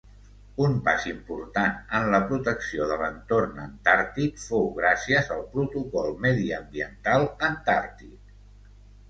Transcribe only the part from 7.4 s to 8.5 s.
Antàrtic.